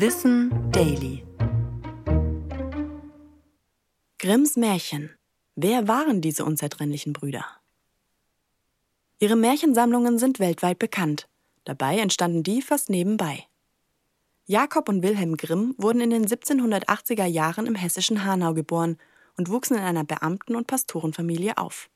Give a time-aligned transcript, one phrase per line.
[0.00, 1.26] Wissen Daily.
[4.20, 5.10] Grimms Märchen.
[5.56, 7.44] Wer waren diese unzertrennlichen Brüder?
[9.18, 11.26] Ihre Märchensammlungen sind weltweit bekannt.
[11.64, 13.48] Dabei entstanden die fast nebenbei.
[14.46, 18.98] Jakob und Wilhelm Grimm wurden in den 1780er Jahren im hessischen Hanau geboren
[19.36, 21.90] und wuchsen in einer Beamten- und Pastorenfamilie auf.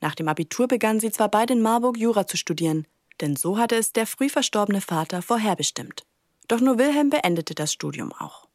[0.00, 2.86] Nach dem Abitur begannen sie zwar beide in Marburg Jura zu studieren,
[3.20, 6.04] denn so hatte es der früh verstorbene Vater vorherbestimmt.
[6.50, 8.48] Doch nur Wilhelm beendete das Studium auch.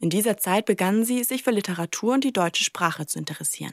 [0.00, 3.72] In dieser Zeit begannen sie, sich für Literatur und die deutsche Sprache zu interessieren.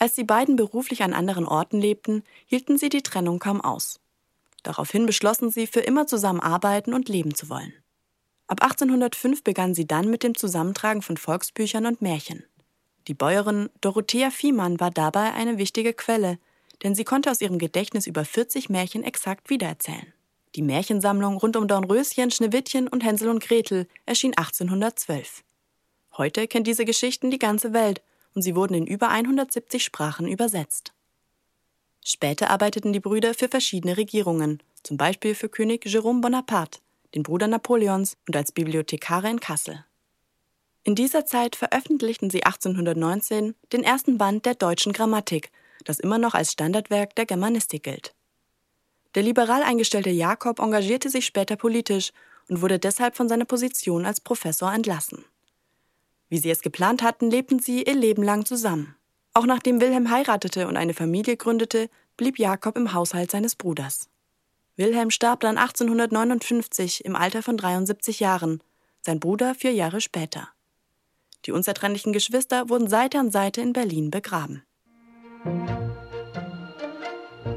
[0.00, 4.00] Als die beiden beruflich an anderen Orten lebten, hielten sie die Trennung kaum aus.
[4.64, 7.72] Daraufhin beschlossen sie, für immer zusammen arbeiten und leben zu wollen.
[8.48, 12.44] Ab 1805 begannen sie dann mit dem Zusammentragen von Volksbüchern und Märchen.
[13.06, 16.40] Die Bäuerin Dorothea Viehmann war dabei eine wichtige Quelle,
[16.82, 20.13] denn sie konnte aus ihrem Gedächtnis über 40 Märchen exakt wiedererzählen.
[20.54, 25.42] Die Märchensammlung rund um Dornröschen, Schneewittchen und Hänsel und Gretel erschien 1812.
[26.16, 28.02] Heute kennt diese Geschichten die ganze Welt
[28.34, 30.92] und sie wurden in über 170 Sprachen übersetzt.
[32.04, 36.78] Später arbeiteten die Brüder für verschiedene Regierungen, zum Beispiel für König Jérôme Bonaparte,
[37.14, 39.84] den Bruder Napoleons und als Bibliothekare in Kassel.
[40.84, 45.50] In dieser Zeit veröffentlichten sie 1819 den ersten Band der deutschen Grammatik,
[45.84, 48.14] das immer noch als Standardwerk der Germanistik gilt.
[49.14, 52.12] Der liberal eingestellte Jakob engagierte sich später politisch
[52.48, 55.24] und wurde deshalb von seiner Position als Professor entlassen.
[56.28, 58.96] Wie sie es geplant hatten, lebten sie ihr Leben lang zusammen.
[59.34, 64.08] Auch nachdem Wilhelm heiratete und eine Familie gründete, blieb Jakob im Haushalt seines Bruders.
[64.76, 68.60] Wilhelm starb dann 1859 im Alter von 73 Jahren,
[69.00, 70.48] sein Bruder vier Jahre später.
[71.46, 74.62] Die unzertrennlichen Geschwister wurden Seite an Seite in Berlin begraben.